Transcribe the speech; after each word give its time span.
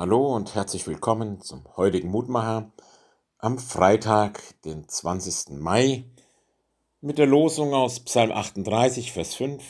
Hallo 0.00 0.34
und 0.34 0.54
herzlich 0.54 0.86
willkommen 0.86 1.42
zum 1.42 1.62
heutigen 1.76 2.08
Mutmacher 2.08 2.72
am 3.36 3.58
Freitag, 3.58 4.40
den 4.62 4.88
20. 4.88 5.58
Mai, 5.60 6.06
mit 7.02 7.18
der 7.18 7.26
Losung 7.26 7.74
aus 7.74 8.00
Psalm 8.00 8.32
38, 8.32 9.12
Vers 9.12 9.34
5. 9.34 9.62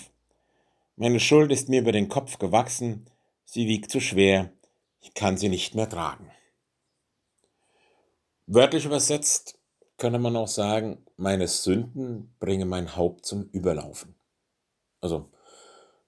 Meine 0.94 1.18
Schuld 1.18 1.50
ist 1.50 1.68
mir 1.68 1.80
über 1.80 1.90
den 1.90 2.08
Kopf 2.08 2.38
gewachsen, 2.38 3.10
sie 3.44 3.66
wiegt 3.66 3.90
zu 3.90 3.98
schwer, 3.98 4.52
ich 5.00 5.14
kann 5.14 5.36
sie 5.36 5.48
nicht 5.48 5.74
mehr 5.74 5.88
tragen. 5.88 6.30
Wörtlich 8.46 8.84
übersetzt 8.84 9.58
könne 9.96 10.20
man 10.20 10.36
auch 10.36 10.46
sagen, 10.46 11.04
meine 11.16 11.48
Sünden 11.48 12.36
bringen 12.38 12.68
mein 12.68 12.94
Haupt 12.94 13.26
zum 13.26 13.48
Überlaufen. 13.50 14.14
Also 15.00 15.28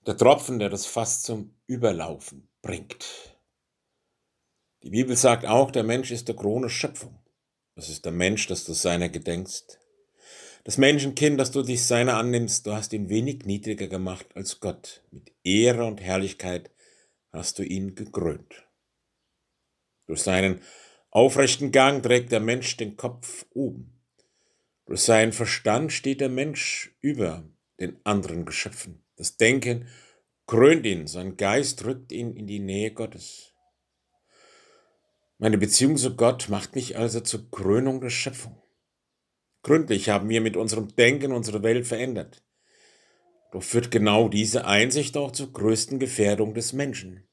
der 0.07 0.17
Tropfen, 0.17 0.61
der 0.61 0.69
das 0.69 0.87
Fass 0.87 1.23
zum 1.23 1.57
Überlaufen 1.67 2.47
bringt. 2.63 3.32
Die 4.83 4.91
Bibel 4.91 5.17
sagt 5.17 5.47
auch, 5.47 5.71
der 5.71 5.85
Mensch 5.85 6.11
ist 6.11 6.27
der 6.27 6.35
Krone 6.35 6.69
Schöpfung. 6.69 7.19
Das 7.77 7.89
ist 7.89 8.05
der 8.05 8.13
Mensch, 8.13 8.49
dass 8.49 8.65
du 8.65 8.73
seiner 8.73 9.09
gedenkst. 9.09 9.79
Das 10.65 10.77
Menschenkind, 10.77 11.39
dass 11.39 11.53
du 11.53 11.63
dich 11.63 11.85
seiner 11.85 12.17
annimmst, 12.17 12.67
du 12.67 12.73
hast 12.73 12.93
ihn 12.93 13.09
wenig 13.09 13.45
niedriger 13.45 13.87
gemacht 13.87 14.27
als 14.35 14.61
Gott. 14.61 15.03
Mit 15.11 15.33
Ehre 15.45 15.85
und 15.85 16.01
Herrlichkeit 16.01 16.71
hast 17.31 17.59
du 17.59 17.63
ihn 17.63 17.95
gekrönt. 17.95 18.67
Durch 20.07 20.23
seinen 20.23 20.61
aufrechten 21.11 21.71
Gang 21.71 22.03
trägt 22.03 22.33
der 22.33 22.41
Mensch 22.41 22.77
den 22.77 22.97
Kopf 22.97 23.47
oben. 23.55 24.01
Durch 24.87 25.01
seinen 25.01 25.33
Verstand 25.33 25.93
steht 25.93 26.21
der 26.21 26.29
Mensch 26.29 26.95
über 27.01 27.49
den 27.79 27.99
anderen 28.05 28.45
Geschöpfen. 28.45 29.05
Das 29.17 29.37
Denken 29.37 29.89
krönt 30.47 30.85
ihn, 30.87 31.07
sein 31.07 31.37
Geist 31.37 31.85
rückt 31.85 32.13
ihn 32.13 32.37
in 32.37 32.47
die 32.47 32.61
Nähe 32.61 32.93
Gottes. 32.93 33.52
Meine 35.43 35.59
Beziehung 35.59 35.97
zu 35.97 36.15
Gott 36.15 36.49
macht 36.51 36.77
mich 36.77 36.97
also 36.97 37.19
zur 37.19 37.51
Krönung 37.51 38.01
der 38.01 38.11
Schöpfung. 38.11 38.63
Gründlich 39.65 40.09
haben 40.09 40.29
wir 40.29 40.41
mit 40.41 40.57
unserem 40.57 40.95
Denken 40.95 41.33
unsere 41.33 41.65
Welt 41.65 41.85
verändert. 41.85 42.45
Doch 43.51 43.65
führt 43.65 43.91
genau 43.91 44.29
diese 44.29 44.67
Einsicht 44.67 45.17
auch 45.17 45.33
zur 45.33 45.53
größten 45.53 45.99
Gefährdung 45.99 46.55
des 46.55 46.73
Menschen. 46.73 47.25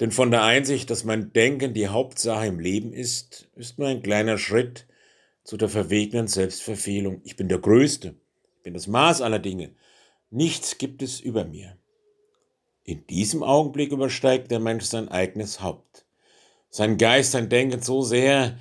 Denn 0.00 0.10
von 0.10 0.32
der 0.32 0.42
Einsicht, 0.42 0.90
dass 0.90 1.04
mein 1.04 1.32
Denken 1.32 1.72
die 1.72 1.86
Hauptsache 1.86 2.48
im 2.48 2.58
Leben 2.58 2.92
ist, 2.92 3.48
ist 3.54 3.78
nur 3.78 3.86
ein 3.86 4.02
kleiner 4.02 4.36
Schritt 4.36 4.88
zu 5.44 5.56
der 5.56 5.68
verwegenen 5.68 6.26
Selbstverfehlung. 6.26 7.20
Ich 7.22 7.36
bin 7.36 7.46
der 7.46 7.60
Größte, 7.60 8.16
ich 8.56 8.62
bin 8.64 8.74
das 8.74 8.88
Maß 8.88 9.22
aller 9.22 9.38
Dinge. 9.38 9.76
Nichts 10.30 10.78
gibt 10.78 11.00
es 11.02 11.20
über 11.20 11.44
mir. 11.44 11.78
In 12.82 13.06
diesem 13.06 13.44
Augenblick 13.44 13.92
übersteigt 13.92 14.50
der 14.50 14.58
Mensch 14.58 14.86
sein 14.86 15.08
eigenes 15.08 15.60
Haupt 15.60 16.07
sein 16.70 16.98
Geist, 16.98 17.32
sein 17.32 17.48
Denken 17.48 17.82
so 17.82 18.02
sehr, 18.02 18.58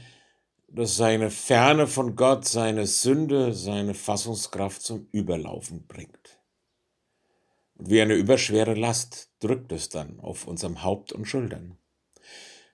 dass 0.67 0.97
seine 0.97 1.31
Ferne 1.31 1.87
von 1.87 2.15
Gott 2.15 2.45
seine 2.45 2.87
Sünde, 2.87 3.53
seine 3.53 3.93
Fassungskraft 3.93 4.81
zum 4.81 5.07
Überlaufen 5.11 5.87
bringt. 5.87 6.39
Und 7.75 7.89
wie 7.89 8.01
eine 8.01 8.15
überschwere 8.15 8.73
Last 8.73 9.31
drückt 9.39 9.71
es 9.71 9.89
dann 9.89 10.19
auf 10.19 10.47
unserem 10.47 10.83
Haupt 10.83 11.13
und 11.13 11.25
Schultern. 11.25 11.77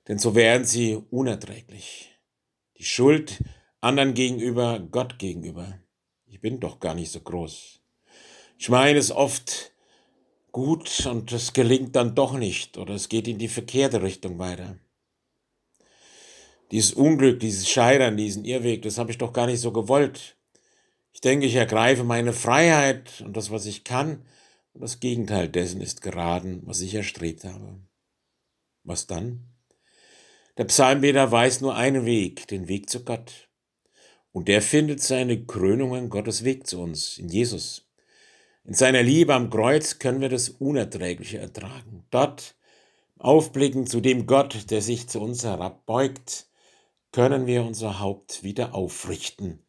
Denn 0.07 0.17
so 0.17 0.35
werden 0.35 0.65
sie 0.65 1.01
unerträglich. 1.11 2.17
Die 2.77 2.85
Schuld 2.85 3.43
anderen 3.79 4.13
gegenüber, 4.13 4.79
Gott 4.79 5.19
gegenüber. 5.19 5.79
Ich 6.25 6.41
bin 6.41 6.59
doch 6.59 6.79
gar 6.79 6.95
nicht 6.95 7.11
so 7.11 7.19
groß. 7.19 7.79
Ich 8.57 8.69
meine 8.69 8.97
es 8.97 9.11
oft 9.11 9.71
gut 10.51 11.05
und 11.05 11.31
es 11.31 11.53
gelingt 11.53 11.95
dann 11.95 12.15
doch 12.15 12.33
nicht 12.33 12.77
oder 12.77 12.93
es 12.93 13.09
geht 13.09 13.27
in 13.27 13.39
die 13.39 13.47
verkehrte 13.47 14.01
Richtung 14.01 14.39
weiter 14.39 14.77
dieses 16.73 16.93
Unglück, 16.93 17.39
dieses 17.39 17.69
Scheitern, 17.69 18.17
diesen 18.17 18.45
Irrweg, 18.45 18.81
das 18.81 18.97
habe 18.97 19.11
ich 19.11 19.19
doch 19.19 19.31
gar 19.31 19.45
nicht 19.45 19.59
so 19.59 19.71
gewollt. 19.71 20.37
Ich 21.11 21.21
denke, 21.21 21.45
ich 21.45 21.53
ergreife 21.53 22.03
meine 22.03 22.33
Freiheit 22.33 23.21
und 23.23 23.37
das, 23.37 23.51
was 23.51 23.67
ich 23.67 23.83
kann, 23.83 24.25
und 24.73 24.81
das 24.81 24.99
Gegenteil 24.99 25.49
dessen 25.49 25.81
ist 25.81 26.01
geraten, 26.01 26.63
was 26.65 26.81
ich 26.81 26.95
erstrebt 26.95 27.43
habe. 27.43 27.79
Was 28.83 29.05
dann? 29.05 29.53
Der 30.57 30.63
Psalmbeter 30.63 31.31
weiß 31.31 31.61
nur 31.61 31.75
einen 31.75 32.05
Weg, 32.05 32.47
den 32.47 32.67
Weg 32.67 32.89
zu 32.89 33.03
Gott. 33.03 33.49
Und 34.31 34.47
der 34.47 34.63
findet 34.63 34.99
seine 34.99 35.45
Krönung 35.45 35.95
in 35.95 36.09
Gottes 36.09 36.43
Weg 36.43 36.65
zu 36.65 36.81
uns, 36.81 37.19
in 37.19 37.29
Jesus. 37.29 37.87
In 38.63 38.73
seiner 38.73 39.03
Liebe 39.03 39.35
am 39.35 39.51
Kreuz 39.51 39.99
können 39.99 40.21
wir 40.21 40.29
das 40.29 40.49
Unerträgliche 40.49 41.37
ertragen. 41.37 42.07
Dort 42.09 42.55
aufblicken 43.19 43.85
zu 43.85 44.01
dem 44.01 44.25
Gott, 44.25 44.71
der 44.71 44.81
sich 44.81 45.07
zu 45.07 45.21
uns 45.21 45.43
herabbeugt, 45.43 46.47
können 47.13 47.45
wir 47.45 47.63
unser 47.63 47.99
Haupt 47.99 48.43
wieder 48.43 48.73
aufrichten 48.73 49.63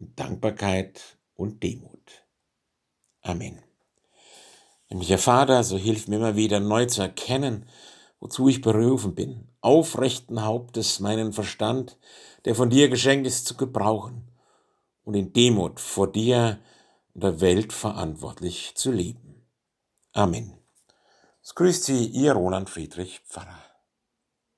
in 0.00 0.16
Dankbarkeit 0.16 1.18
und 1.34 1.62
Demut. 1.62 2.24
Amen. 3.20 3.62
Himmlischer 4.86 5.18
Vater, 5.18 5.62
so 5.62 5.76
hilf 5.76 6.08
mir 6.08 6.16
immer 6.16 6.36
wieder 6.36 6.58
neu 6.58 6.86
zu 6.86 7.02
erkennen, 7.02 7.68
wozu 8.18 8.48
ich 8.48 8.62
berufen 8.62 9.14
bin, 9.14 9.46
aufrechten 9.60 10.42
Hauptes 10.42 10.98
meinen 11.00 11.34
Verstand, 11.34 11.98
der 12.46 12.54
von 12.54 12.70
dir 12.70 12.88
geschenkt 12.88 13.26
ist, 13.26 13.46
zu 13.46 13.56
gebrauchen 13.56 14.28
und 15.04 15.14
in 15.14 15.34
Demut 15.34 15.80
vor 15.80 16.10
dir 16.10 16.60
und 17.12 17.24
der 17.24 17.40
Welt 17.42 17.74
verantwortlich 17.74 18.72
zu 18.74 18.90
leben. 18.90 19.46
Amen. 20.14 20.56
Es 21.42 21.54
grüßt 21.54 21.84
Sie, 21.84 22.06
Ihr 22.06 22.32
Roland 22.32 22.70
Friedrich 22.70 23.20
Pfarrer. 23.28 23.65